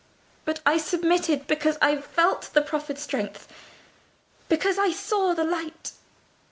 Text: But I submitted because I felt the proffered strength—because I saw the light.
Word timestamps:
But 0.45 0.61
I 0.65 0.79
submitted 0.79 1.45
because 1.45 1.77
I 1.79 1.95
felt 2.01 2.49
the 2.55 2.63
proffered 2.63 2.97
strength—because 2.97 4.79
I 4.79 4.89
saw 4.91 5.35
the 5.35 5.43
light. 5.43 5.91